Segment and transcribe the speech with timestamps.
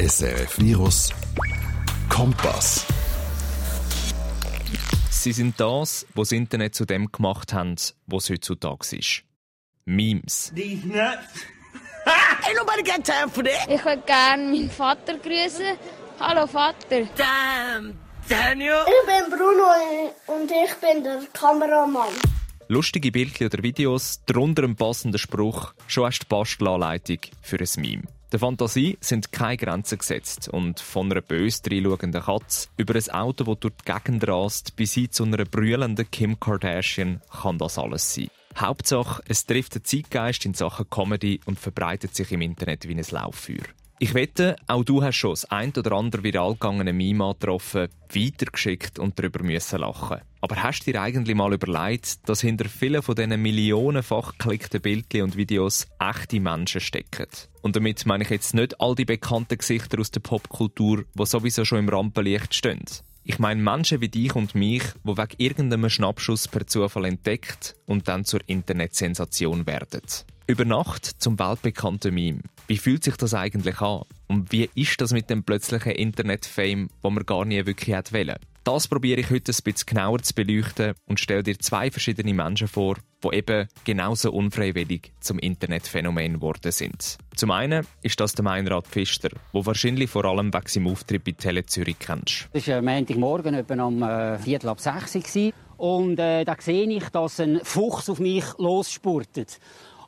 [0.00, 1.10] SRF Virus
[2.08, 2.86] Kompass.
[5.10, 9.24] Sie sind das, was das Internet zu dem gemacht haben, was es heutzutage ist.
[9.84, 10.54] Memes.
[10.56, 11.44] These nuts.
[12.06, 13.68] Ain't nobody got time for that.
[13.68, 15.76] Ich würde gerne meinen Vater grüßen.
[16.18, 17.06] Hallo Vater.
[17.18, 18.86] Damn, Daniel.
[18.86, 22.14] Ich bin Bruno und ich bin der Kameramann.
[22.68, 27.68] Lustige Bildchen oder Videos, darunter ein passender Spruch, schon hast du die Bastelanleitung für ein
[27.76, 28.19] Meme.
[28.32, 33.42] Der Fantasie sind keine Grenzen gesetzt und von einer bös dreinschauenden Katze über ein Auto,
[33.42, 38.14] das durch die Gegend rast, bis hin zu einer brüllenden Kim Kardashian kann das alles
[38.14, 38.30] sein.
[38.56, 43.04] Hauptsache, es trifft den Zeitgeist in Sachen Comedy und verbreitet sich im Internet wie ein
[43.10, 43.64] Lauffeuer.
[44.02, 48.98] Ich wette, auch du hast schon das ein oder andere viral gegangene Meme angetroffen, weitergeschickt
[48.98, 50.22] und darüber müssen lachen.
[50.40, 55.24] Aber hast du dir eigentlich mal überlegt, dass hinter vielen von diesen millionenfach geklickten Bildchen
[55.24, 57.26] und Videos echte Menschen stecken?
[57.60, 61.66] Und damit meine ich jetzt nicht all die bekannten Gesichter aus der Popkultur, die sowieso
[61.66, 62.86] schon im Rampenlicht stehen.
[63.24, 68.08] Ich meine Menschen wie dich und mich, die wegen irgendeinem Schnappschuss per Zufall entdeckt und
[68.08, 70.00] dann zur Internetsensation werden.
[70.50, 72.40] Über Nacht zum weltbekannten Meme.
[72.66, 74.02] Wie fühlt sich das eigentlich an?
[74.26, 78.34] Und wie ist das mit dem plötzlichen Internet-Fame, wo man gar nie wirklich hätte wollen?
[78.64, 82.66] Das probiere ich heute ein bisschen genauer zu beleuchten und stelle dir zwei verschiedene Menschen
[82.66, 87.18] vor, die eben genauso unfreiwillig zum Internetphänomen geworden sind.
[87.36, 91.30] Zum einen ist das der Meinrad Pfister, der wahrscheinlich vor allem wegen seinem Auftritt bei
[91.30, 92.48] Tele Zürich kennst.
[92.52, 95.14] Das war Montagmorgen etwa um äh, Viertel ab sechs.
[95.76, 99.60] Und äh, da sehe ich, dass ein Fuchs auf mich losspurtet.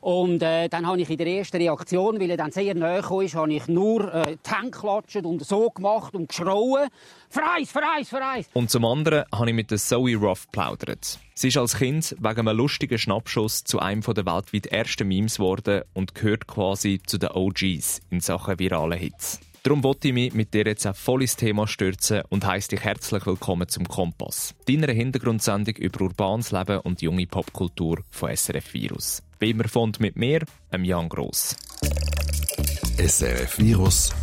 [0.03, 3.35] Und äh, dann habe ich in der ersten Reaktion, weil er dann sehr nahe ist,
[3.35, 6.89] habe ich nur äh, die geklatscht und so gemacht und geschrauen.
[7.29, 8.49] Freis, freis, freis!
[8.51, 11.19] Und zum anderen habe ich mit der Zoe Ruff plaudert.
[11.35, 15.83] Sie ist als Kind wegen einem lustigen Schnappschuss zu einem der weltweit ersten Memes geworden
[15.93, 19.39] und gehört quasi zu den OGs in Sachen virale Hits.
[19.63, 22.81] Darum wollte ich mich mit dir jetzt auch voll ins Thema stürzen und heisst dich
[22.81, 24.53] herzlich willkommen zum Kompass.
[24.67, 29.23] Deiner Hintergrundsendung über urbanes Leben und junge Popkultur von SRF Virus.
[29.67, 30.39] Fand mit mir,
[30.69, 31.57] einem Jan Gross.
[32.97, 34.13] SRF Virus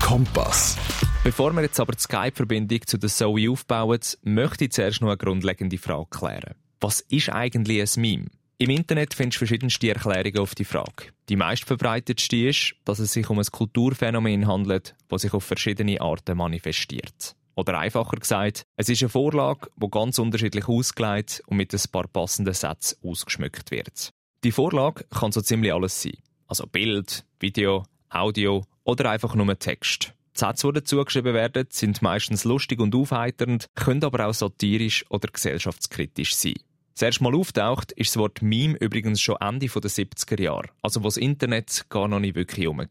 [0.00, 0.78] Kompass.
[1.22, 5.18] Bevor wir jetzt aber die Skype-Verbindung zu der Zoe aufbauen, möchte ich zuerst noch eine
[5.18, 6.54] grundlegende Frage klären.
[6.80, 8.26] Was ist eigentlich ein Meme?
[8.56, 11.12] Im Internet findest du verschiedenste Erklärungen auf die Frage.
[11.28, 16.38] Die meistverbreitetste ist, dass es sich um ein Kulturphänomen handelt, das sich auf verschiedene Arten
[16.38, 17.36] manifestiert.
[17.56, 22.08] Oder einfacher gesagt, es ist eine Vorlage, die ganz unterschiedlich ausgelegt und mit ein paar
[22.08, 24.14] passenden Sätzen ausgeschmückt wird.
[24.46, 26.18] Die Vorlage kann so ziemlich alles sein.
[26.46, 30.14] Also Bild, Video, Audio oder einfach nur Text.
[30.36, 35.26] Die Sätze, die dazugeschrieben werden, sind meistens lustig und aufheiternd, können aber auch satirisch oder
[35.32, 36.54] gesellschaftskritisch sein.
[36.94, 41.00] Das erste Mal auftaucht ist das Wort Meme übrigens schon Ende der 70er Jahre, also
[41.00, 42.86] wo das Internet gar noch nicht wirklich herum war.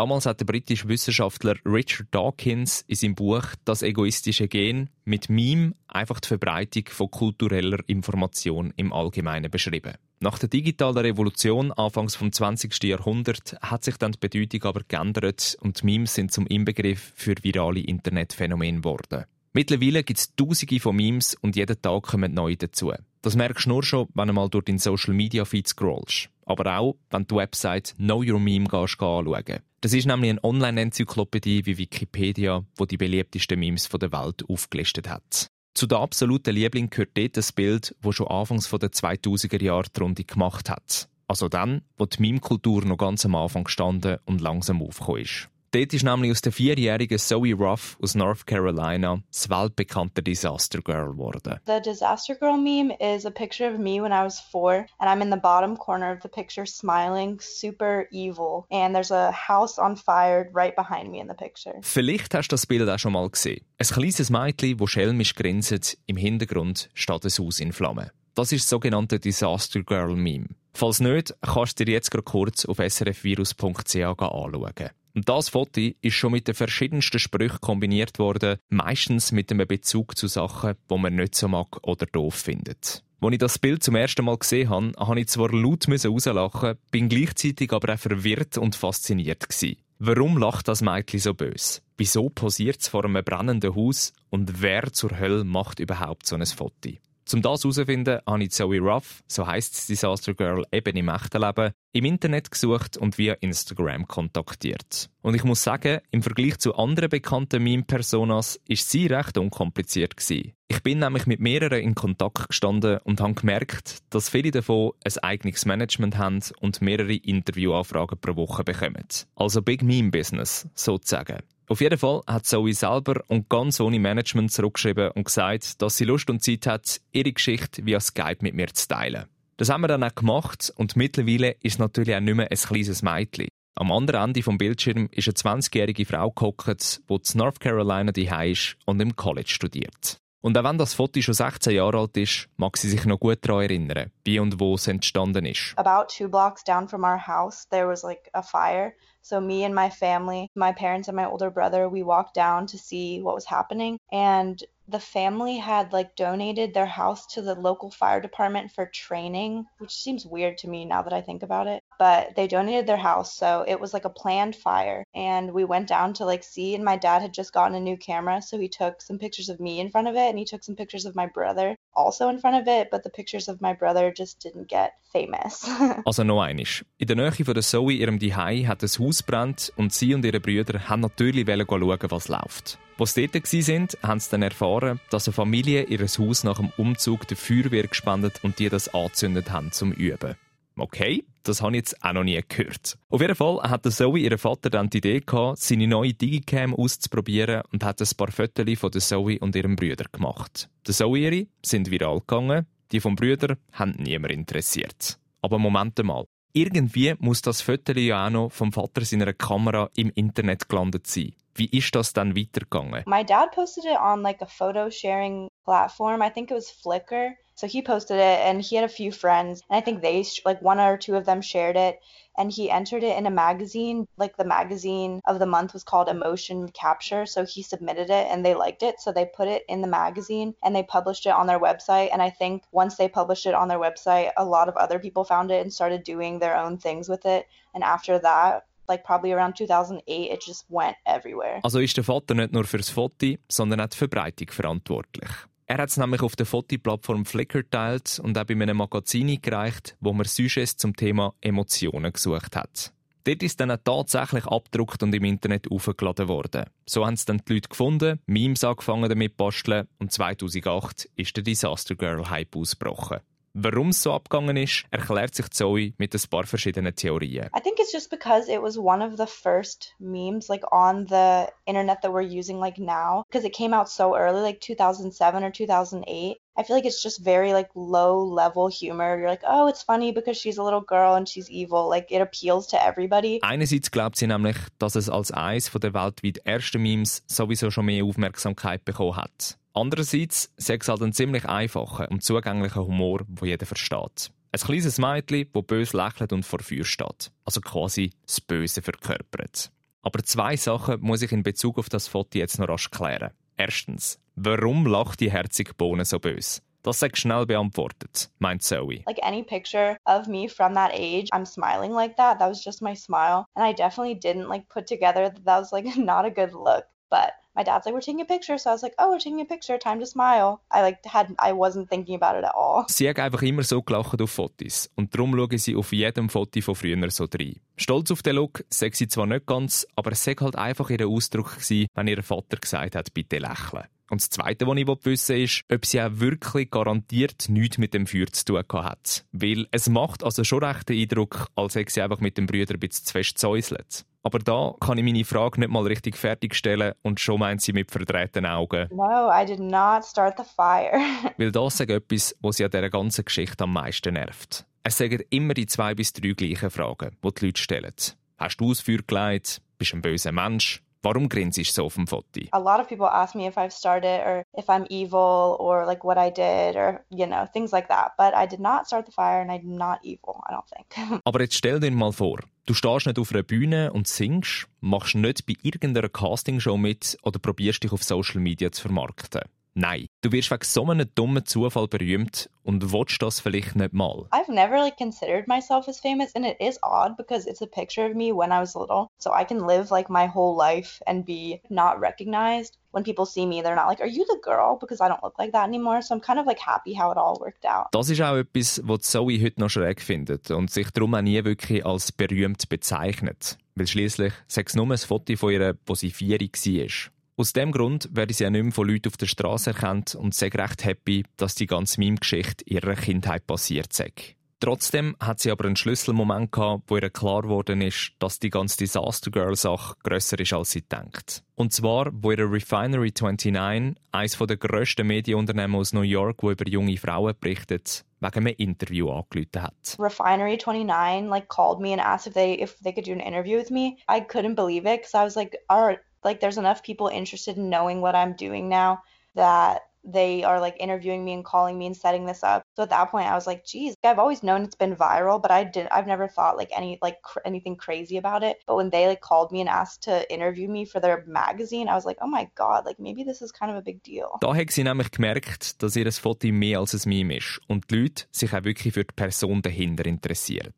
[0.00, 5.74] Damals hat der britische Wissenschaftler Richard Dawkins in seinem Buch Das egoistische Gen mit Meme
[5.88, 9.92] einfach die Verbreitung von kultureller Information im Allgemeinen beschrieben.
[10.20, 12.82] Nach der digitalen Revolution Anfangs vom 20.
[12.82, 17.80] Jahrhundert hat sich dann die Bedeutung aber geändert und Memes sind zum Inbegriff für virale
[17.80, 19.26] Internetphänomene geworden.
[19.52, 22.94] Mittlerweile gibt es tausende von Memes und jeden Tag kommen neue dazu.
[23.20, 26.30] Das merkst du nur schon, wenn du mal durch den Social Media Feed scrollst.
[26.46, 29.60] Aber auch, wenn du die Website Know Your Meme anschauen.
[29.82, 35.46] Das ist nämlich eine Online-Enzyklopädie wie Wikipedia, wo die beliebtesten Memes der Welt aufgelistet hat.
[35.74, 40.00] Zu der absoluten Liebling gehört dort das Bild, das schon anfangs der 2000er Jahre die
[40.00, 41.08] Runde gemacht hat.
[41.28, 45.49] Also dann, wo die Meme-Kultur noch ganz am Anfang gestanden und langsam aufgekommen ist.
[45.72, 51.12] Dort ist nämlich aus der vierjährigen Zoe Ruff aus North Carolina das weltbekannte Disaster Girl
[51.12, 51.60] geworden.
[51.64, 55.22] The Disaster Girl meme is a picture of me when I was four, and I'm
[55.22, 58.64] in the bottom corner of the picture smiling, super evil.
[58.70, 61.78] And there's a house on fire right behind me in the picture.
[61.82, 63.64] Vielleicht hast du das Bild auch schon mal gesehen.
[63.78, 68.10] Ein kleines Mädchen, das schelmisch grinset, im Hintergrund steht ein Haus in Flammen.
[68.34, 70.48] Das ist das sogenannte Disaster Girl Meme.
[70.72, 74.90] Falls nicht, kannst du dir jetzt kurz auf srfvirus.ch anschauen.
[75.14, 80.16] Und das Foto ist schon mit den verschiedensten Sprüchen kombiniert worden, meistens mit einem Bezug
[80.16, 83.02] zu Sachen, die man nicht so mag oder doof findet.
[83.22, 87.08] Als ich das Bild zum ersten Mal gesehen habe, habe ich zwar laut rauslachen, bin
[87.08, 89.76] gleichzeitig aber auch verwirrt und fasziniert gewesen.
[89.98, 91.82] Warum lacht das Mädchen so bös?
[91.98, 94.14] Wieso posiert es vor einem brennenden Haus?
[94.30, 96.92] Und wer zur Hölle macht überhaupt so ein Foto?
[97.32, 101.72] Um das herauszufinden, habe ich Zoe Ruff, so heisst Disaster Girl eben im echten Leben,
[101.92, 105.10] im Internet gesucht und via Instagram kontaktiert.
[105.22, 110.52] Und ich muss sagen, im Vergleich zu anderen bekannten Meme-Personas ist sie recht unkompliziert gewesen.
[110.68, 115.18] Ich bin nämlich mit mehreren in Kontakt gestanden und habe gemerkt, dass viele davon ein
[115.22, 119.06] eigenes Management haben und mehrere Interviewanfragen pro Woche bekommen.
[119.34, 121.38] Also Big Meme Business, sozusagen.
[121.70, 126.04] Auf jeden Fall hat Zoe selber und ganz ohne Management zurückgeschrieben und gesagt, dass sie
[126.04, 129.26] Lust und Zeit hat, ihre Geschichte via Skype mit mir zu teilen.
[129.56, 133.02] Das haben wir dann auch gemacht und mittlerweile ist natürlich auch nicht mehr ein kleines
[133.02, 133.46] Mädchen.
[133.76, 138.50] Am anderen Ende vom Bildschirm ist eine 20-jährige Frau gehockt, die in North Carolina daheim
[138.50, 140.18] ist und im College studiert.
[140.42, 143.38] Und auch wenn das Foto schon 16 Jahre alt ist, mag sie sich noch gut
[143.42, 145.74] daran erinnern, wie und wo es entstanden ist.
[145.76, 148.92] About two blocks down from our house, there was like a fire.
[149.22, 152.78] So me and my family, my parents and my older brother, we walked down to
[152.78, 153.98] see what was happening.
[154.12, 159.66] And the family had like donated their house to the local fire department for training,
[159.78, 161.82] which seems weird to me now that I think about it.
[161.98, 165.04] But they donated their house, so it was like a planned fire.
[165.14, 167.96] And we went down to like see, and my dad had just gotten a new
[167.96, 170.64] camera, so he took some pictures of me in front of it, and he took
[170.64, 173.72] some pictures of my brother also in front of it, but the pictures of my
[173.72, 175.68] brother just didn't get famous.
[176.04, 176.84] also noch einisch.
[176.98, 180.24] In der Nähe von der Zoe, ihrem Dihei, hat ein Haus brennt und sie und
[180.24, 182.78] ihre Brüder haben natürlich schauen, was läuft.
[183.00, 186.70] Als sie dort waren, haben sie dann erfahren, dass eine Familie ihr Haus nach dem
[186.76, 190.36] Umzug der Feuerwehr gespendet und die das angezündet haben zum Üben.
[190.76, 192.98] Okay, das habe ich jetzt auch noch nie gehört.
[193.08, 197.62] Auf jeden Fall hat Zoe ihren Vater dann die Idee gehabt, seine neue Digicam auszuprobieren
[197.72, 200.68] und hat ein paar Fotos von Zoe und ihrem Brüder gemacht.
[200.86, 205.18] Die Zoe ihre sind viral gegangen, die vom Brüder haben niemand interessiert.
[205.40, 206.26] Aber Moment mal.
[206.52, 211.32] Irgendwie muss das Foto ja auch noch vom Vater seiner Kamera im Internet gelandet sein.
[211.54, 213.04] Wie ist das dann weitergegangen?
[213.06, 216.22] My dad posted it on like a photo sharing platform.
[216.22, 217.34] I think it was Flickr.
[217.54, 220.62] So he posted it and he had a few friends and I think they like
[220.62, 222.00] one or two of them shared it
[222.40, 224.08] and he entered it in a magazine.
[224.16, 227.26] Like the magazine of the month was called Emotion Capture.
[227.26, 228.98] So he submitted it and they liked it.
[228.98, 232.08] So they put it in the magazine and they published it on their website.
[232.10, 235.22] And I think once they published it on their website, a lot of other people
[235.22, 237.46] found it and started doing their own things with it.
[237.74, 241.60] And after that, like probably around 2008, it just went everywhere.
[241.62, 245.28] Also ist der Vater nicht nur fürs Foto, sondern auch die Verbreitung verantwortlich.
[245.70, 249.96] Er hat es nämlich auf der Fotoplattform Flickr geteilt und auch bei einem Magazin eingereicht,
[250.00, 252.92] wo man Sujets zum Thema Emotionen gesucht hat.
[253.22, 256.64] Dort ist dann tatsächlich abgedruckt und im Internet aufgeladen worden.
[256.86, 261.44] So haben es dann die Leute gefunden, Memes angefangen damit basteln und 2008 ist der
[261.44, 263.20] Disaster Girl Hype ausgebrochen.
[263.52, 267.50] Warum es so abgegangen ist, erklärt sich Zoe mit ein paar verschiedenen Theorien.
[267.52, 271.48] I think it's just because it was one of the first memes like on the
[271.66, 275.50] internet that we're using like now because it came out so early like 2007 or
[275.50, 276.36] 2008.
[276.56, 279.18] I feel like it's just very like low level humor.
[279.18, 281.88] You're like, oh, it's funny because she's a little girl and she's evil.
[281.88, 283.40] Like it appeals to everybody.
[283.42, 288.04] Einerseits glaubt sie nämlich, dass es als eines der weltweit ersten Memes sowieso schon mehr
[288.04, 289.56] Aufmerksamkeit bekommen hat.
[289.72, 294.30] Andererseits sagt es halt einen ziemlich einfachen und zugänglichen Humor, wo jeder versteht.
[294.52, 297.30] Ein kleines Mädchen, das böse lächelt und vor Feuer steht.
[297.44, 299.70] Also quasi das Böse verkörpert.
[300.02, 303.30] Aber zwei Sachen muss ich in Bezug auf das Foto jetzt noch rasch klären.
[303.56, 306.62] Erstens, warum lacht die herzige Bohne so böse?
[306.82, 309.04] Das sagt schnell beantwortet, meint Zoe.
[309.06, 312.38] Like any picture of me from that age, I'm smiling like that.
[312.38, 313.46] That was just my smile.
[313.54, 316.86] And I definitely didn't like put together that that was like not a good look.
[317.10, 318.58] But my dad's like, we're taking a picture.
[318.58, 319.78] So I was like, oh, we're taking a picture.
[319.78, 320.60] Time to smile.
[320.70, 322.86] I like had, I wasn't thinking about it at all.
[322.88, 324.90] Sie hat einfach immer so gelacht auf Fotos.
[324.96, 327.60] Und darum schaue sie auf jedem Foto von früher so rein.
[327.76, 331.06] Stolz auf den Look, sagt sie zwar nicht ganz, aber es war halt einfach ihr
[331.06, 333.84] Ausdruck gewesen, wenn ihr Vater gesagt hat, bitte lächeln.
[334.10, 337.94] Und das Zweite, was ich wissen will, ist, ob sie auch wirklich garantiert nichts mit
[337.94, 339.24] dem Feuer zu tun hat.
[339.30, 342.74] Weil es macht also schon recht den Eindruck, als hätte sie einfach mit dem Brüder
[342.74, 344.04] ein bisschen zu fest zäuselt.
[344.24, 347.92] Aber da kann ich meine Frage nicht mal richtig fertigstellen und schon meint sie mit
[347.92, 348.88] verdrehten Augen.
[348.90, 351.00] No, I did not start the fire.
[351.38, 354.66] Weil das ist etwas, was sie an dieser ganzen Geschichte am meisten nervt.
[354.82, 357.94] Es sagen immer die zwei bis drei gleichen Fragen, die die Leute stellen.
[358.38, 359.62] Hast du das Feuer gelegt?
[359.78, 360.82] Bist du ein böser Mensch?
[361.02, 362.40] Warum grinst du so auf dem Foto?
[362.52, 366.04] A lot of people ask me if I've started or if I'm evil or like
[366.04, 368.12] what I did or you know things like that.
[368.18, 370.42] But I did not start the fire and I'm not evil.
[370.48, 371.20] I don't think.
[371.24, 375.14] Aber jetzt stell dir mal vor, du stehst nicht auf einer Bühne und singst, machst
[375.14, 379.42] nicht bei irgendeiner Castingshow mit oder probierst dich auf Social Media zu vermarkten.
[379.74, 384.26] Nein, du wirst wegen so einem dummen Zufall berühmt und willst das vielleicht nicht mal.
[384.32, 388.04] I've never like considered myself as famous and it is odd because it's a picture
[388.04, 389.06] of me when I was little.
[389.18, 392.78] So I can live like my whole life and be not recognized.
[392.92, 395.38] When people see me, they're not like, "Are you the girl?" because I don't look
[395.38, 396.02] like that anymore.
[396.02, 397.86] So I'm kind of like happy how it all worked out.
[397.92, 401.42] Das ist auch etwas, was Zoe heute noch schräg findet und sich darum auch nie
[401.44, 403.56] wirklich als berühmt bezeichnet.
[403.76, 407.12] Weil schließlich sechs nur ein Foto von ihr, wo sie vier war.
[407.40, 410.34] Aus dem Grund werde sie ja nicht mehr von Leuten auf der Straße erkannt und
[410.34, 414.12] sehr recht happy, dass die ganze Meme-Geschichte ihrer Kindheit passiert sei.
[414.60, 418.76] Trotzdem hat sie aber einen Schlüsselmoment gehabt, wo ihr klar geworden ist, dass die ganze
[418.76, 421.42] Disaster Girl Sache grösser ist, als sie denkt.
[421.54, 426.68] Und zwar, wo ihre Refinery 29, eines der grössten Medienunternehmen aus New York, wo über
[426.68, 429.96] junge Frauen berichtet, wegen einem Interview angerufen hat.
[429.98, 433.56] Refinery 29 like called me and asked if they if they could do an interview
[433.56, 433.96] with me.
[434.06, 437.70] I couldn't believe it because I was like, right, like there's enough people interested in
[437.70, 439.02] knowing what I'm doing now
[439.34, 442.64] that they are like interviewing me and calling me and setting this up.
[442.76, 445.50] So at that point I was like, geez, I've always known it's been viral, but
[445.50, 448.62] I did I've never thought like any like cr- anything crazy about it.
[448.66, 451.94] But when they like called me and asked to interview me for their magazine, I
[451.94, 454.38] was like, oh my god, like maybe this is kind of a big deal.
[454.40, 457.96] Da hat sie nämlich gemerkt, dass ihr Foto mehr als ein Meme ist und die
[457.96, 460.72] Leute sich auch wirklich für die Person dahinter interessieren.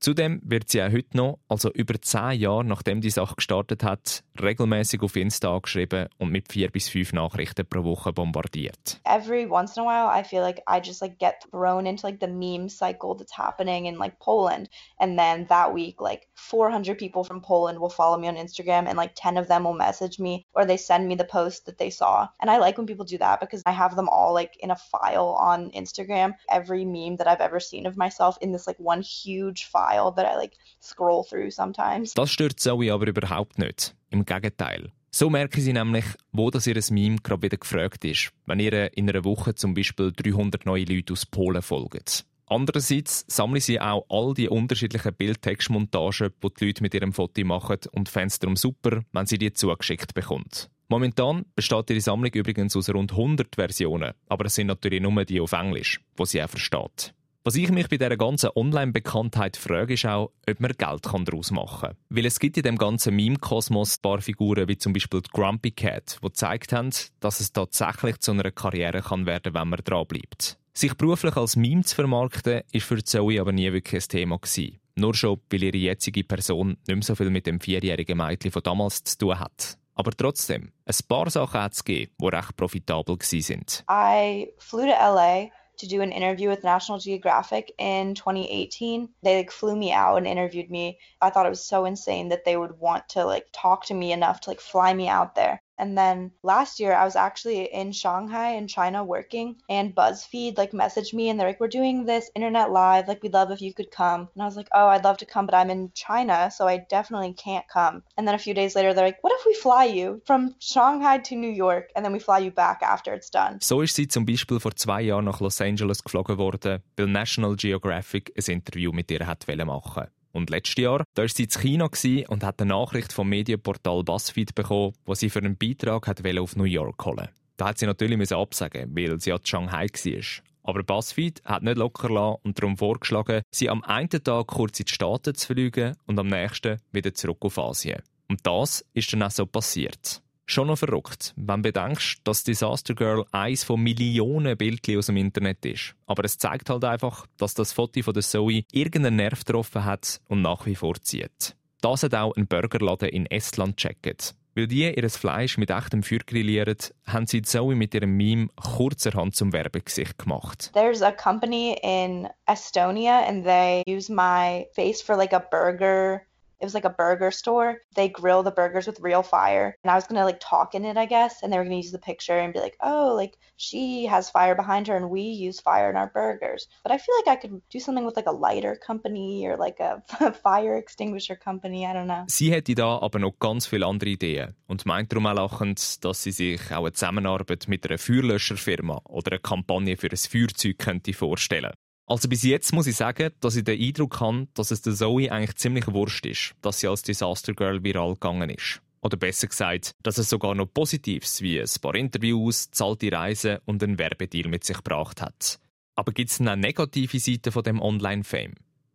[0.00, 4.22] Zudem wird sie auch heute noch, also über zehn Jahre nachdem die Sache gestartet hat,
[4.40, 9.00] regelmäßig auf Insta angeschrieben und mit vier bis fünf Nachrichten pro Woche bombardiert.
[9.04, 12.20] Every once in a while, I feel like I just like get thrown into like
[12.20, 17.24] the meme cycle that's happening in like Poland, and then that week, like 400 people
[17.24, 20.46] from Poland will follow me on Instagram, and like 10 of them will message me
[20.54, 22.28] or they send me the post that they saw.
[22.40, 24.76] And I like when people do that because I have them all like in a
[24.76, 26.34] file on Instagram.
[26.48, 30.26] Every meme that I've ever seen of myself in this like one huge file that
[30.26, 32.14] I like scroll through sometimes.
[32.14, 33.94] Das stört Zoe aber überhaupt nicht.
[34.10, 34.92] Im Gegenteil.
[35.10, 39.08] So merken sie nämlich, wo das ihr Meme gerade wieder gefragt ist, wenn ihr in
[39.08, 42.26] einer Woche zum Beispiel 300 neue Leute aus Polen folgt.
[42.46, 47.78] Andererseits sammeln sie auch all die unterschiedlichen Bildtextmontagen, die die Leute mit ihrem Foto machen
[47.92, 50.70] und Fans darum super, wenn sie die zugeschickt bekommt.
[50.88, 55.40] Momentan besteht ihre Sammlung übrigens aus rund 100 Versionen, aber es sind natürlich nur die
[55.40, 57.12] auf Englisch, wo sie auch versteht.
[57.44, 61.80] Was ich mich bei dieser ganzen Online-Bekanntheit frage, ist auch, ob man Geld daraus machen
[61.80, 61.96] kann.
[62.10, 65.70] Weil es gibt in dem ganzen Meme-Kosmos ein paar Figuren, wie zum Beispiel die Grumpy
[65.70, 66.90] Cat, die gezeigt haben,
[67.20, 70.58] dass es tatsächlich zu einer Karriere kann werden wenn man dranbleibt.
[70.74, 74.78] Sich beruflich als Meme zu vermarkten, ist für Zoe aber nie wirklich ein Thema gewesen.
[74.96, 78.62] Nur schon, weil ihre jetzige Person nicht mehr so viel mit dem vierjährigen Mädchen von
[78.62, 79.78] damals zu tun hat.
[79.94, 83.64] Aber trotzdem, ein paar Sachen hat es gegeben, die recht profitabel waren.
[83.90, 89.08] I flew to LA to do an interview with National Geographic in 2018.
[89.22, 90.98] They like flew me out and interviewed me.
[91.20, 94.12] I thought it was so insane that they would want to like talk to me
[94.12, 95.62] enough to like fly me out there.
[95.78, 100.72] And then last year I was actually in Shanghai in China working and BuzzFeed like
[100.72, 103.72] messaged me and they're like, We're doing this internet live, like we'd love if you
[103.72, 104.28] could come.
[104.34, 106.78] And I was like, Oh, I'd love to come, but I'm in China, so I
[106.78, 108.02] definitely can't come.
[108.16, 111.18] And then a few days later they're like, What if we fly you from Shanghai
[111.18, 113.58] to New York and then we fly you back after it's done?
[113.60, 117.56] So ist sie zum Beispiel vor zwei Jahren nach Los Angeles geflogen worden, weil National
[117.56, 120.08] Geographic ein Interview mit ihr hat machen
[120.38, 121.90] Und letztes Jahr da war sie in China
[122.28, 126.54] und hat eine Nachricht vom Medienportal BuzzFeed bekommen, wo sie für einen Beitrag hat auf
[126.54, 130.44] New York holen Da hat sie natürlich absagen weil sie ja in Shanghai war.
[130.62, 134.86] Aber BuzzFeed hat nicht locker lassen und darum vorgeschlagen, sie am einen Tag kurz in
[134.86, 138.00] die Staaten zu fliegen und am nächsten wieder zurück auf Asien.
[138.28, 140.22] Und das ist dann auch so passiert.
[140.50, 145.18] Schon noch verrückt, wenn du bedenkst, dass Disaster Girl eins von Millionen Bildchen aus dem
[145.18, 145.94] Internet ist.
[146.06, 150.22] Aber es zeigt halt einfach, dass das Foto von der Zoe irgendeinen Nerv getroffen hat
[150.26, 151.54] und nach wie vor zieht.
[151.82, 154.34] Das hat auch ein Burgerladen in Estland gecheckt.
[154.54, 159.36] Weil die ihr Fleisch mit echtem Feuer grillieren, haben sie Zoe mit ihrem Meme kurzerhand
[159.36, 160.70] zum Werbegesicht gemacht.
[160.72, 166.22] There's a company in Estonia and they use my face for like a burger
[166.60, 167.78] it was like a burger store.
[167.94, 169.76] They grill the burgers with real fire.
[169.84, 171.92] And I was gonna like talk in it, I guess, and they were gonna use
[171.92, 175.60] the picture and be like, oh, like she has fire behind her and we use
[175.60, 176.68] fire in our burgers.
[176.82, 179.80] But I feel like I could do something with like a lighter company or like
[179.80, 180.02] a
[180.42, 181.86] fire extinguisher company.
[181.86, 182.24] I don't know.
[182.28, 186.22] Sie hätte da aber noch ganz viele andere Ideen und meint darum auch lachend, dass
[186.22, 191.12] sie sich auch eine Zusammenarbeit mit einer Feuerlöscherfirma oder eine Kampagne für ein Feuerzeug könnte
[191.12, 191.72] vorstellen.
[192.08, 195.30] Also bis jetzt muss ich sagen, dass ich den Eindruck habe, dass es der Zoe
[195.30, 198.80] eigentlich ziemlich wurscht ist, dass sie als Disaster Girl viral gegangen ist.
[199.02, 203.82] Oder besser gesagt, dass es sogar noch Positives wie ein paar Interviews, zahlte Reisen und
[203.82, 205.60] einen Werbedeal mit sich gebracht hat.
[205.96, 208.54] Aber gibt es denn negative Seiten von dem Online-Fame?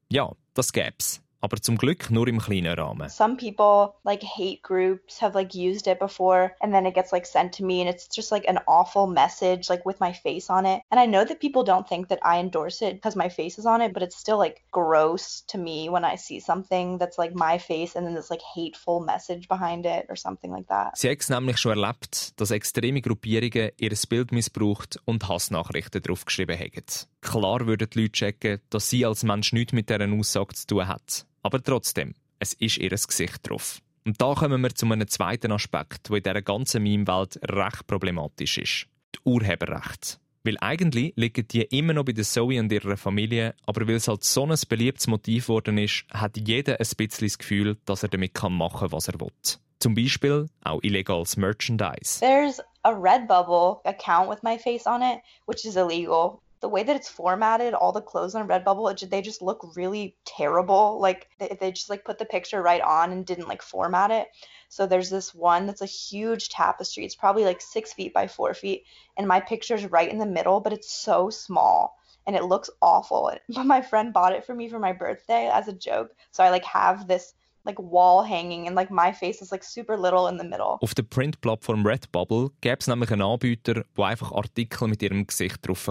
[0.10, 1.23] Ja, das gäb's.
[1.44, 3.10] Aber zum Glück nur im kleinen Rahmen.
[3.10, 7.26] Some people, like hate groups, have like used it before and then it gets like
[7.26, 10.66] sent to me and it's just like an awful message, like with my face on
[10.66, 10.82] it.
[10.90, 13.66] And I know that people don't think that I endorse it because my face is
[13.66, 17.36] on it, but it's still like gross to me when I see something that's like
[17.36, 20.96] my face and then this like hateful message behind it or something like that.
[20.96, 26.24] Sie hat es nämlich schon erlebt, dass extreme Gruppierungen ihr Bild missbraucht und Hassnachrichten drauf
[26.24, 26.84] geschrieben haben.
[27.20, 30.88] Klar würden die Leute checken, dass sie als Mensch nichts mit dieser Aussage zu tun
[30.88, 31.26] hat.
[31.44, 33.82] Aber trotzdem, es ist ihr Gesicht drauf.
[34.06, 38.58] Und da kommen wir zu einem zweiten Aspekt, der in dieser ganzen Meme-Welt recht problematisch
[38.58, 38.88] ist.
[39.16, 40.18] Die Urheberrechte.
[40.46, 44.10] Weil eigentlich liegen die immer noch bei der Zoe und ihrer Familie, aber weil es
[44.10, 48.10] halt so ein beliebtes Motiv geworden ist, hat jeder ein bisschen das Gefühl, dass er
[48.10, 49.32] damit machen kann, was er will.
[49.80, 52.20] Zum Beispiel auch illegales Merchandise.
[52.20, 56.40] There's a Redbubble account with my face on it, which is illegal.
[56.64, 60.16] The way that it's formatted, all the clothes on Redbubble, it, they just look really
[60.24, 60.98] terrible.
[60.98, 64.30] Like they, they just like put the picture right on and didn't like format it.
[64.70, 67.04] So there's this one that's a huge tapestry.
[67.04, 68.86] It's probably like six feet by four feet,
[69.18, 73.30] and my picture's right in the middle, but it's so small and it looks awful.
[73.50, 76.12] But my friend bought it for me for my birthday as a joke.
[76.32, 77.34] So I like have this
[77.66, 80.80] like wall hanging and like my face is like super little in the middle.
[80.82, 81.04] Auf der
[81.86, 82.50] Redbubble
[82.88, 85.90] nämlich einen Anbieter, einfach Artikel mit ihrem Gesicht drauf.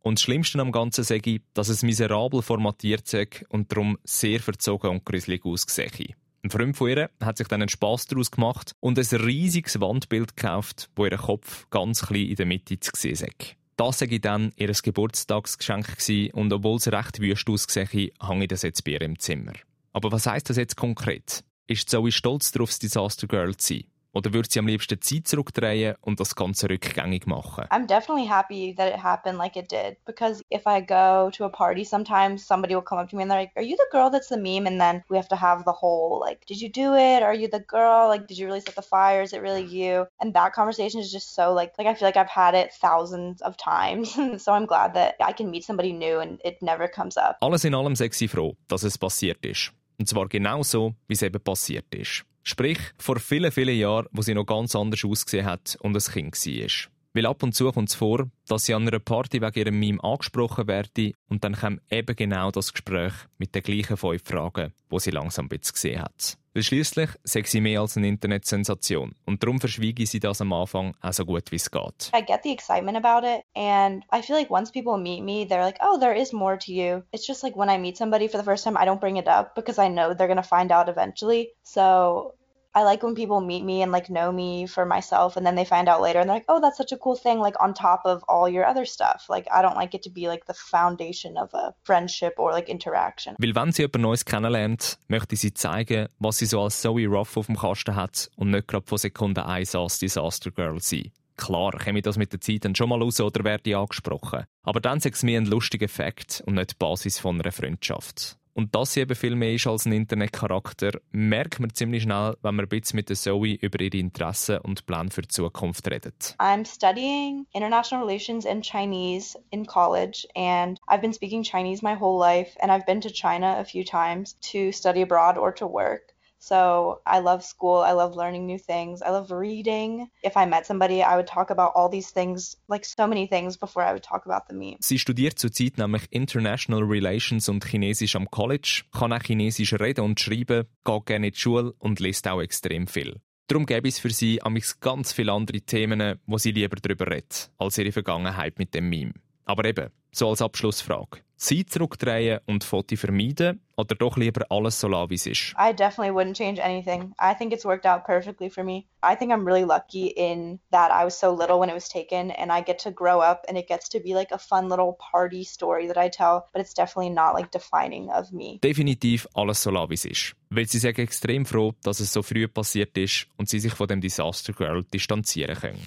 [0.00, 4.90] Und das Schlimmste am Ganzen ich, dass es miserabel formatiert sei und darum sehr verzogen
[4.90, 6.14] und gruselig aussehe.
[6.42, 10.36] Ein Freund von ihr hat sich dann einen Spass daraus gemacht und ein riesiges Wandbild
[10.36, 13.32] gekauft, wo ihr Kopf ganz klein in der Mitte zu sehen sei.
[13.76, 18.62] Das sei dann ihr Geburtstagsgeschenk gewesen und obwohl es recht wüst aussehe, hänge ich das
[18.62, 19.52] jetzt bei ihr im Zimmer.
[19.92, 21.44] Aber was heißt das jetzt konkret?
[21.66, 23.84] Ist Zoe stolz darauf, das Disaster Girl zu sein?
[24.14, 27.64] Oder würde sie am liebsten Zeit zurückdrehen und das Ganze rückgängig machen?
[27.70, 29.96] I'm definitely happy that it happened like it did.
[30.06, 33.30] Because if I go to a party, sometimes somebody will come up to me and
[33.30, 34.66] they're like, Are you the girl that's the meme?
[34.66, 37.22] And then we have to have the whole, like, Did you do it?
[37.22, 38.08] Are you the girl?
[38.08, 39.22] Like, did you really set the fire?
[39.22, 40.06] Is it really you?
[40.20, 43.42] And that conversation is just so, like, like I feel like I've had it thousands
[43.42, 44.16] of times.
[44.42, 47.36] so I'm glad that I can meet somebody new and it never comes up.
[47.42, 49.72] Alles in allem sexy froh, dass es passiert ist.
[49.98, 52.24] Und zwar genau so, wie es eben passiert ist.
[52.48, 56.34] Sprich, vor vielen, vielen Jahren, wo sie noch ganz anders ausgesehen hat und ein Kind
[56.34, 56.90] war.
[57.12, 60.02] Weil ab und zu kommt es vor, dass sie an einer Party wegen ihrem Meme
[60.02, 64.98] angesprochen werde und dann kommt eben genau das Gespräch mit den gleichen fünf Fragen, wo
[64.98, 66.38] sie langsam ein bisschen gesehen hat.
[66.54, 70.94] Weil schliesslich sei sie mehr als eine Internetsensation und darum verschwiege sie das am Anfang
[71.02, 72.10] auch so gut wie es geht.
[72.16, 75.64] I get the excitement about it and I feel like once people meet me, they're
[75.64, 77.02] like, oh, there is more to you.
[77.12, 79.28] It's just like when I meet somebody for the first time, I don't bring it
[79.28, 81.50] up because I know they're to find out eventually.
[81.62, 82.34] So
[82.74, 85.64] I like when people meet me and like know me for myself and then they
[85.64, 88.02] find out later and they're like, oh, that's such a cool thing, like on top
[88.04, 89.26] of all your other stuff.
[89.28, 92.68] Like, I don't like it to be like the foundation of a friendship or like
[92.68, 93.34] interaction.
[93.38, 97.36] Weil wenn sie jemand Neues kennenlernt, möchte sie zeigen, was sie so als Zoe Ruff
[97.36, 101.12] auf dem Kasten hat und nicht gerade von Sekunde 1 als Disaster Girl sein.
[101.36, 104.44] Klar, käme das mit der Zeit dann schon mal raus oder werde ich angesprochen.
[104.64, 108.36] Aber dann ist es mir ein lustiger Effekt und nicht die Basis von einer Freundschaft.
[108.58, 112.56] Und dass sie eben viel mehr ist als ein Internetcharakter, merkt man ziemlich schnell, wenn
[112.56, 116.34] man ein bisschen mit der Zoe über ihre Interessen und Pläne für die Zukunft redet.
[116.40, 122.18] I'm studying international relations and Chinese in college and I've been speaking Chinese my whole
[122.18, 126.17] life and I've been to China a few times to study abroad or to work.
[126.38, 127.82] So I love school.
[127.82, 129.02] I love learning new things.
[129.02, 130.10] I love reading.
[130.22, 133.56] If I met somebody, I would talk about all these things, like so many things,
[133.56, 134.76] before I would talk about the meme.
[134.80, 140.20] Sie studiert zurzeit nämlich International Relations und Chinesisch am College, kann auch Chinesisch reden und
[140.20, 143.20] schreiben, geht gerne in die Schule und liest auch extrem viel.
[143.48, 147.50] Darum gäbe es für sie amigs ganz viele andere Themen, wo sie lieber darüber redet,
[147.56, 149.14] als ihre Vergangenheit mit dem Meme.
[149.46, 151.20] Aber eben, so als Abschlussfrage.
[151.38, 155.54] Zeit zurückdrehen und Foto vermeiden oder doch lieber alles so lassen, wie es ist?
[155.56, 157.14] I definitely wouldn't change anything.
[157.20, 158.86] I think it's worked out perfectly for me.
[159.04, 162.32] I think I'm really lucky in that I was so little when it was taken
[162.32, 164.96] and I get to grow up and it gets to be like a fun little
[164.98, 168.58] party story that I tell, but it's definitely not like defining of me.
[168.60, 170.34] Definitiv alles so lassen, wie es ist.
[170.50, 173.86] Weil sie sagen extrem froh, dass es so früh passiert ist und sie sich von
[173.86, 175.86] dem Disaster Girl distanzieren können.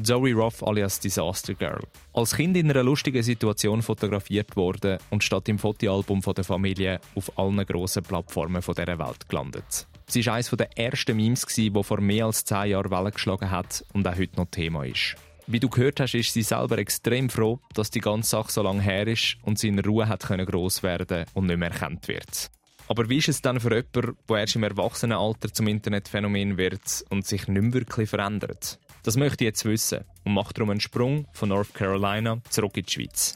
[0.00, 1.82] Zoe Ruff alias Disaster Girl.
[2.12, 7.36] Als Kind in einer lustigen Situation fotografiert worden und statt im Fotoalbum der Familie auf
[7.36, 9.88] allen grossen Plattformen dieser Welt gelandet.
[10.06, 13.84] Sie war eines der ersten Memes, das vor mehr als zehn Jahren Wellen geschlagen hat
[13.92, 15.16] und auch heute noch Thema ist.
[15.48, 18.82] Wie du gehört hast, ist sie selber extrem froh, dass die ganze Sache so lange
[18.82, 22.50] her ist und sie in Ruhe hat können gross werden und nicht mehr erkannt wird.
[22.86, 27.26] Aber wie ist es dann für jemanden, der erst im Erwachsenenalter zum Internetphänomen wird und
[27.26, 28.78] sich nicht mehr wirklich verändert?
[29.02, 32.84] Das möchte ich jetzt wissen und mache darum einen Sprung von North Carolina zurück in
[32.84, 33.34] die Schweiz.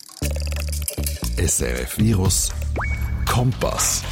[1.37, 2.53] SRF Virus
[3.27, 4.05] Kompass.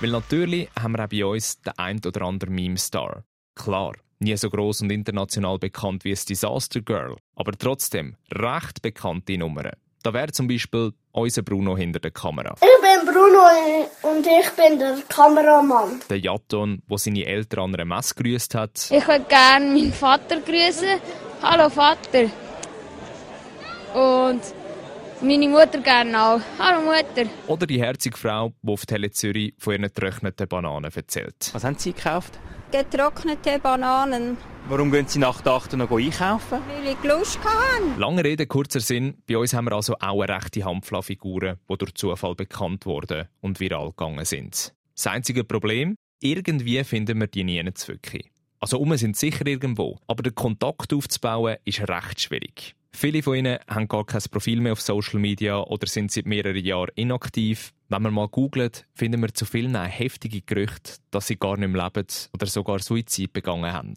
[0.00, 3.24] Weil natürlich haben wir auch bei uns den ein oder anderen Meme-Star.
[3.54, 9.36] Klar, nie so groß und international bekannt wie das Disaster Girl, aber trotzdem recht bekannte
[9.36, 9.72] Nummern.
[10.02, 12.54] Da wäre zum Beispiel unser Bruno hinter der Kamera.
[12.56, 16.00] Ich bin Bruno und ich bin der Kameramann.
[16.10, 18.88] Der Jaton, der seine Eltern an einer Messe grüßt hat.
[18.90, 21.00] Ich würde gerne meinen Vater grüßen.
[21.40, 22.24] Hallo Vater.
[23.94, 24.40] Und
[25.20, 26.40] meine Mutter gerne auch.
[26.58, 27.30] Hallo Mutter.
[27.46, 31.50] Oder die herzige Frau, die auf Tele Zürich von ihren getrockneten Bananen erzählt.
[31.52, 32.40] Was haben Sie gekauft?
[32.72, 36.58] Getrocknete Bananen, Warum gehen Sie nach der 8 noch einkaufen?
[36.66, 38.00] weil ich Lust hatte.
[38.00, 39.18] Lange Rede, kurzer Sinn.
[39.28, 43.28] Bei uns haben wir also auch eine rechte Handvoll Figuren, die durch Zufall bekannt wurden
[43.42, 44.72] und viral gegangen sind.
[44.94, 45.96] Das einzige Problem?
[46.22, 48.30] Irgendwie finden wir die nie wirklich.
[48.58, 52.74] Also um sind sicher irgendwo, aber den Kontakt aufzubauen ist recht schwierig.
[52.94, 56.64] Viele von ihnen haben gar kein Profil mehr auf Social Media oder sind seit mehreren
[56.64, 57.72] Jahren inaktiv.
[57.88, 61.90] Wenn man mal googelt, finden wir zu vielen heftige Gerüchte, dass sie gar nicht mehr
[61.94, 63.94] leben oder sogar Suizid begangen haben.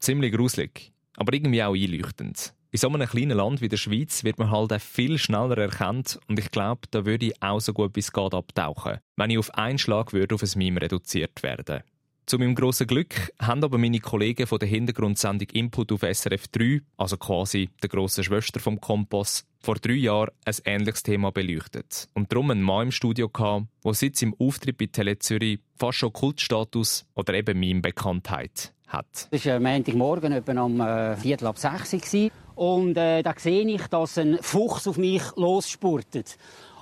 [0.00, 2.54] Ziemlich gruselig, aber irgendwie auch einleuchtend.
[2.70, 6.20] In so einem kleinen Land wie der Schweiz wird man halt auch viel schneller erkannt
[6.28, 9.54] und ich glaube, da würde ich auch so gut bis geht abtauchen, wenn ich auf
[9.54, 11.82] einen Schlag würde auf ein Meme reduziert werden.
[12.28, 16.82] Zu meinem grossen Glück haben aber meine Kollegen von der Hintergrundsendung Input auf SRF 3,
[16.98, 22.06] also quasi der grossen Schwester vom Kompass, vor drei Jahren ein ähnliches Thema beleuchtet.
[22.12, 25.96] Und darum einen Mann im Studio hatte, der seit seinem Auftritt bei Tele Zürich fast
[25.96, 29.28] schon Kultstatus oder eben Meme-Bekanntheit hat.
[29.30, 32.14] Es war Montagmorgen etwa um äh, Viertel ab sechs.
[32.56, 36.36] Und äh, da sehe ich, dass ein Fuchs auf mich losspurtet.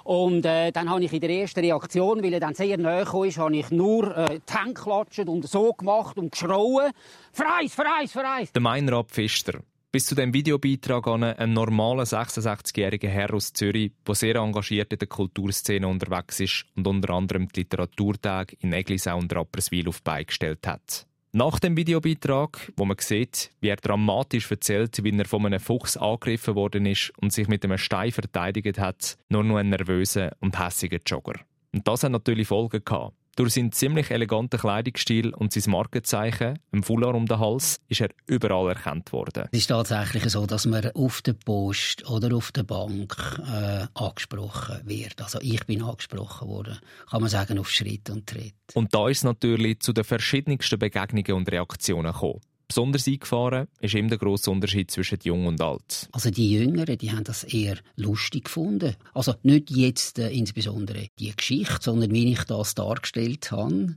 [0.07, 3.39] Und äh, dann habe ich in der ersten Reaktion, weil er dann sehr nahe ist,
[3.39, 6.93] habe ich nur äh, die geklatscht und so gemacht und geschrauen.
[7.33, 8.53] Freis, freis, freis!
[8.53, 9.59] Der Meinrad Pfister.
[9.91, 15.01] Bis zu dem Videobeitrag an ein normaler 66-jähriger Herr aus Zürich, der sehr engagiert in
[15.01, 20.65] der Kulturszene unterwegs ist und unter anderem die Literaturtage in Eglisau und Rapperswil auf beigestellt
[20.69, 21.07] hat.
[21.37, 25.99] Nach dem Videobeitrag, wo man sieht, wie er dramatisch erzählt, wie er von einem Fuchs
[25.99, 30.59] angegriffen worden ist und sich mit einem Stein verteidigt hat, nur noch ein nervöser und
[30.59, 31.35] hässiger Jogger.
[31.75, 33.13] Und das hat natürlich Folgen gehabt.
[33.37, 38.09] Durch seinen ziemlich eleganten Kleidungsstil und sein Markenzeichen, ein Foulard um den Hals, ist er
[38.27, 39.45] überall erkannt worden.
[39.53, 43.15] Es ist tatsächlich so, dass man auf der Post oder auf der Bank
[43.47, 45.21] äh, angesprochen wird.
[45.21, 46.79] Also ich bin angesprochen worden,
[47.11, 48.55] kann man sagen, auf Schritt und Tritt.
[48.73, 52.41] Und da ist es natürlich zu den verschiedensten Begegnungen und Reaktionen gekommen.
[52.69, 56.09] Besonders eingefahren ist eben der grosse Unterschied zwischen Jung und Alt.
[56.13, 58.97] Also die Jüngeren, die haben das eher lustig gefunden.
[59.15, 63.97] Also nicht jetzt äh, insbesondere die Geschichte, sondern wie ich das dargestellt habe.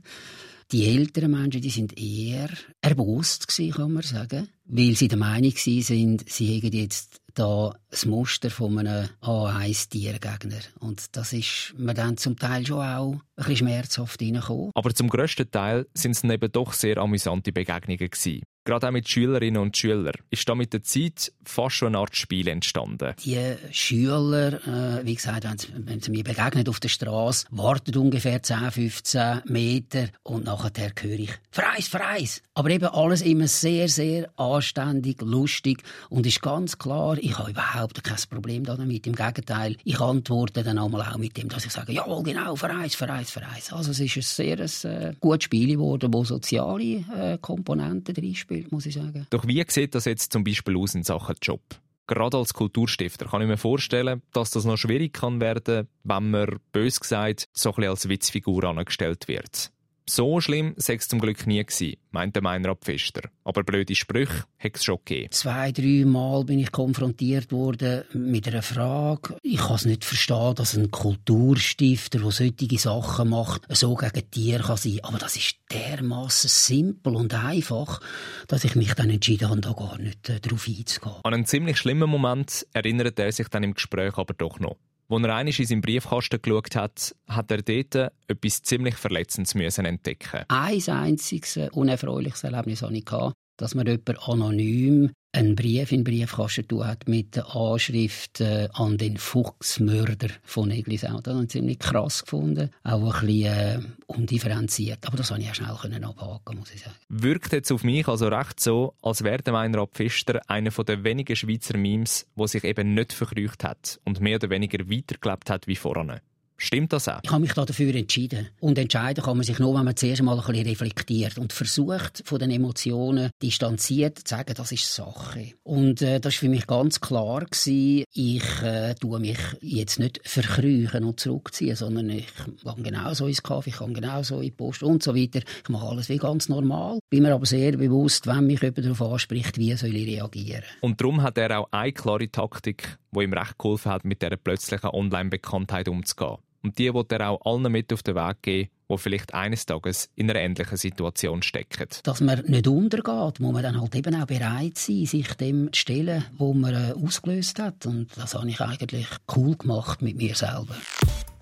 [0.72, 2.48] Die älteren Menschen, die sind eher
[2.80, 5.88] erbost gewesen, kann man sagen, weil sie der Meinung sind,
[6.28, 10.60] sie hätten jetzt da das Muster von einem A1-Tiergegner.
[10.78, 14.70] Und das ist mir dann zum Teil schon auch ein bisschen schmerzhaft reingekommen.
[14.74, 18.42] Aber zum grössten Teil sind es eben doch sehr amüsante Begegnungen gewesen.
[18.64, 22.14] Gerade auch mit Schülerinnen und Schülern ist da mit der Zeit fast schon eine Art
[22.14, 23.14] Spiel entstanden.
[23.24, 28.70] Die Schüler, äh, wie gesagt, wenn sie, mir begegnen auf der Straße, warten ungefähr 10,
[28.70, 35.22] 15 Meter und nachher höre ich «Freis, Freis!» Aber eben alles immer sehr, sehr anständig,
[35.22, 39.06] lustig und ist ganz klar, ich habe überhaupt kein Problem damit.
[39.06, 42.94] Im Gegenteil, ich antworte dann einmal auch mit dem, dass ich sage «Jawohl, genau, Freis,
[42.94, 47.38] Freis, Freis!» Also es ist ein sehr ein, äh, gutes Spiel geworden, wo soziale äh,
[47.40, 49.26] Komponenten drin spielt, muss ich sagen.
[49.30, 51.62] Doch wie sieht das jetzt zum Beispiel aus in Sachen Job?
[52.06, 56.58] Gerade als Kulturstifter kann ich mir vorstellen, dass das noch schwierig kann werden, wenn man,
[56.72, 59.70] bös gesagt, so ein bisschen als Witzfigur angestellt wird.
[60.10, 63.30] So schlimm sei es zum Glück nie gewesen, meinte Meinrad Pfister.
[63.44, 65.30] Aber blöde Sprüche hat es schon gegeben.
[65.30, 69.36] Zwei, drei Mal bin ich konfrontiert worden mit einer Frage.
[69.44, 74.64] Ich kann es nicht verstehen, dass ein Kulturstifter, der solche Sachen macht, so gegen Tiere
[74.64, 74.98] kann sein.
[75.02, 78.00] Aber das ist dermaßen simpel und einfach,
[78.48, 81.14] dass ich mich dann entschieden habe, da gar nicht äh, darauf einzugehen.
[81.22, 84.76] An einen ziemlich schlimmen Moment erinnert er sich dann im Gespräch aber doch noch.
[85.10, 89.84] Als er einmal in seinen Briefkasten geschaut hat, hat er dort etwas ziemlich Verletzendes müssen
[89.84, 90.44] entdecken.
[90.46, 93.10] Ein einziges unerfreuliches Erlebnis hatte ich,
[93.56, 98.98] dass mir jemand anonym einen Brief in Briefkasten tun hat mit der Anschrift äh, an
[98.98, 101.20] den Fuchsmörder von Eglisau.
[101.20, 102.70] Das habe ich ziemlich krass gefunden.
[102.82, 105.06] Auch ein bisschen äh, undifferenziert.
[105.06, 106.96] Aber das konnte ich auch schnell abhaken, muss ich sagen.
[107.08, 111.36] Wirkt jetzt auf mich also recht so, als wäre der Meinrad Pfister einer der wenigen
[111.36, 115.76] Schweizer Memes, wo sich eben nicht verkreucht hat und mehr oder weniger weitergelebt hat wie
[115.76, 116.22] vorne.
[116.62, 117.20] Stimmt das auch?
[117.22, 118.48] Ich habe mich da dafür entschieden.
[118.60, 122.22] Und entscheiden kann man sich nur, wenn man zuerst mal ein bisschen reflektiert und versucht,
[122.26, 125.54] von den Emotionen distanziert zu sagen, das ist Sache.
[125.62, 130.20] Und äh, das war für mich ganz klar gewesen, ich äh, tue mich jetzt nicht
[130.22, 132.26] verkrüchen und zurückziehen, sondern ich
[132.62, 135.40] gehe genauso ins Kaffee, ich gehe genauso in die Post und so weiter.
[135.62, 136.98] Ich mache alles wie ganz normal.
[137.08, 140.64] Bin mir aber sehr bewusst, wenn mich jemand darauf anspricht, wie soll ich reagieren.
[140.82, 144.36] Und darum hat er auch eine klare Taktik, die ihm recht geholfen hat, mit dieser
[144.36, 146.36] plötzlichen Online-Bekanntheit umzugehen.
[146.62, 150.10] Und die wird er auch allen mit auf den Weg geben, die vielleicht eines Tages
[150.14, 151.88] in einer ähnlichen Situation stecken.
[152.02, 155.80] Dass man nicht untergeht, muss man dann halt eben auch bereit sein, sich dem zu
[155.80, 157.86] stellen, wo man äh, ausgelöst hat.
[157.86, 160.74] Und das habe ich eigentlich cool gemacht mit mir selber.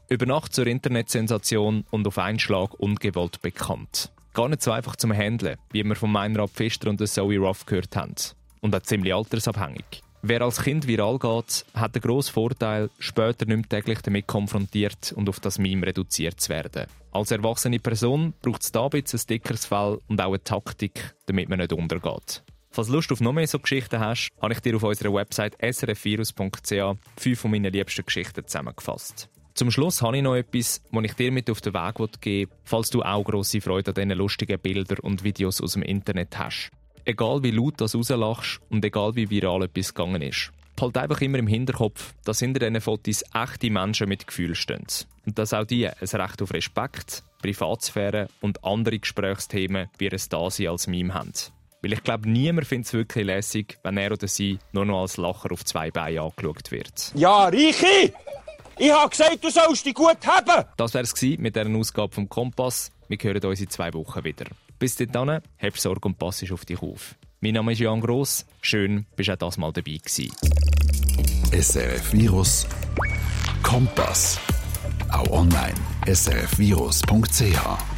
[0.08, 4.10] Über Nacht zur Internetsensation und auf einen Schlag ungewollt bekannt.
[4.34, 7.96] Gar nicht so einfach zum Handeln, wie wir von Meinrad Pfister und Zoe Ruff gehört
[7.96, 8.14] haben.
[8.60, 10.02] Und auch ziemlich altersabhängig.
[10.22, 15.12] Wer als Kind viral geht, hat den grossen Vorteil, später nicht mehr täglich damit konfrontiert
[15.12, 16.86] und auf das Meme reduziert zu werden.
[17.12, 21.14] Als erwachsene Person braucht es da ein bisschen ein dickeres Fell und auch eine Taktik,
[21.26, 22.42] damit man nicht untergeht.
[22.70, 25.56] Falls du Lust auf noch mehr so Geschichten hast, habe ich dir auf unserer Website
[25.60, 29.28] srfvirus.ch fünf von meinen liebsten Geschichten zusammengefasst.
[29.54, 32.58] Zum Schluss habe ich noch etwas, das ich dir mit auf den Weg geben will,
[32.64, 36.70] falls du auch grosse Freude an diesen lustigen Bildern und Videos aus dem Internet hast
[37.08, 40.52] egal wie laut das rauslachst und egal wie viral etwas gegangen ist.
[40.80, 44.86] Halt einfach immer im Hinterkopf, dass hinter diesen Fotos echte Menschen mit Gefühl stehen.
[45.26, 50.68] Und dass auch die ein Recht auf Respekt, Privatsphäre und andere Gesprächsthemen wie ein Dasein
[50.68, 51.32] als Meme haben.
[51.82, 55.16] Weil ich glaube, niemand findet es wirklich lässig, wenn er oder sie nur noch als
[55.16, 57.12] Lacher auf zwei Beine angeschaut wird.
[57.14, 58.12] Ja, Reiche!
[58.78, 60.64] Ich habe gesagt, du sollst dich gut haben!
[60.76, 62.92] Das wäre es mit dieser Ausgabe vom Kompass.
[63.08, 64.46] Wir hören uns in zwei Wochen wieder.
[64.78, 67.16] Bis dahin, hab Sorge und passisch auf dich auf.
[67.40, 68.46] Mein Name ist Jan Gross.
[68.60, 70.32] Schön, bist auch das mal dabei gewesen.
[71.52, 72.66] SRF Virus
[73.62, 74.38] Kompass.
[75.10, 75.74] Auch online
[76.06, 77.97] srfvirus.ch